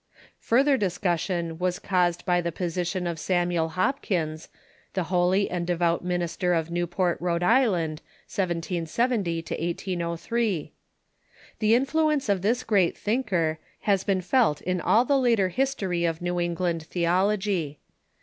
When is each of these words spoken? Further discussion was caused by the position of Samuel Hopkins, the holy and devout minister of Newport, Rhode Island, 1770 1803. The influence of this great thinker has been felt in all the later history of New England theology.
Further 0.39 0.77
discussion 0.77 1.59
was 1.59 1.77
caused 1.77 2.25
by 2.25 2.41
the 2.41 2.51
position 2.51 3.05
of 3.05 3.19
Samuel 3.19 3.69
Hopkins, 3.77 4.49
the 4.95 5.03
holy 5.13 5.47
and 5.47 5.67
devout 5.67 6.03
minister 6.03 6.55
of 6.55 6.71
Newport, 6.71 7.21
Rhode 7.21 7.43
Island, 7.43 8.01
1770 8.27 9.41
1803. 9.47 10.71
The 11.59 11.75
influence 11.75 12.29
of 12.29 12.41
this 12.41 12.63
great 12.63 12.97
thinker 12.97 13.59
has 13.81 14.03
been 14.03 14.21
felt 14.21 14.59
in 14.61 14.81
all 14.81 15.05
the 15.05 15.19
later 15.19 15.49
history 15.49 16.05
of 16.05 16.19
New 16.19 16.39
England 16.39 16.81
theology. 16.87 17.79